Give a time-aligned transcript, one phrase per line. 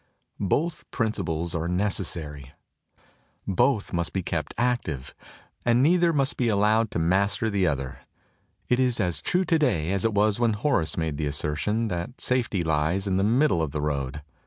[0.39, 2.53] Both prin ciples are necessary;
[3.45, 6.89] both must be kept active; 9 THE TOCSIN OF REVOLT and neither must be allowed
[6.89, 7.99] to master the other.
[8.67, 12.63] It is as true today as it was when Horace made the assertion, that safety
[12.63, 14.23] lies in the middle of the road.